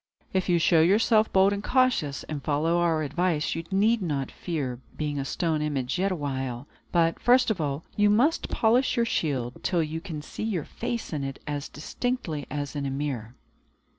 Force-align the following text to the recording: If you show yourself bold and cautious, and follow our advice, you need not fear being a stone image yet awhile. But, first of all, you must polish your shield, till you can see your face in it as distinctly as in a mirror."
If 0.33 0.49
you 0.49 0.57
show 0.57 0.81
yourself 0.81 1.31
bold 1.31 1.53
and 1.53 1.63
cautious, 1.63 2.23
and 2.23 2.41
follow 2.43 2.79
our 2.79 3.03
advice, 3.03 3.53
you 3.53 3.63
need 3.69 4.01
not 4.01 4.31
fear 4.31 4.79
being 4.97 5.19
a 5.19 5.25
stone 5.25 5.61
image 5.61 5.99
yet 5.99 6.11
awhile. 6.11 6.65
But, 6.91 7.19
first 7.19 7.51
of 7.51 7.61
all, 7.61 7.83
you 7.95 8.09
must 8.09 8.49
polish 8.49 8.95
your 8.97 9.05
shield, 9.05 9.59
till 9.63 9.83
you 9.83 10.01
can 10.01 10.23
see 10.23 10.41
your 10.41 10.65
face 10.65 11.13
in 11.13 11.23
it 11.23 11.37
as 11.45 11.69
distinctly 11.69 12.47
as 12.49 12.75
in 12.75 12.87
a 12.87 12.89
mirror." 12.89 13.35